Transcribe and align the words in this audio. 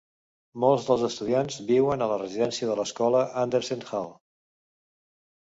Molts 0.61 0.87
dels 0.87 1.03
estudiants 1.07 1.59
viuen 1.67 2.03
a 2.05 2.09
la 2.13 2.17
residència 2.23 2.71
de 2.71 2.79
l'escola, 2.81 3.21
Andersen 3.45 3.87
Hall. 3.91 4.11